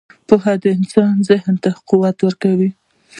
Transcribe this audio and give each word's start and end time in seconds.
•پوهه 0.27 0.53
د 0.63 0.65
انسان 0.77 1.13
ذهن 1.29 1.55
ته 1.63 1.69
قوت 1.89 2.17
ورکوي. 2.21 2.69